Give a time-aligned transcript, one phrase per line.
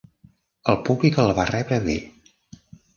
[0.73, 2.01] El públic el va rebre bé.